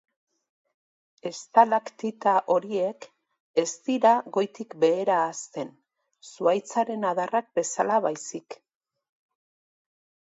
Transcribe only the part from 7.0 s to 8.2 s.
adarrak bezala